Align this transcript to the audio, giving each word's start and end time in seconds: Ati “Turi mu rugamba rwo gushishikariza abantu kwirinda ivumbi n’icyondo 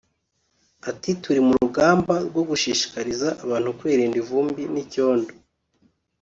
Ati 0.89 1.09
“Turi 1.21 1.41
mu 1.47 1.53
rugamba 1.61 2.13
rwo 2.27 2.41
gushishikariza 2.49 3.27
abantu 3.43 3.69
kwirinda 3.79 4.17
ivumbi 4.23 4.61
n’icyondo 4.73 5.31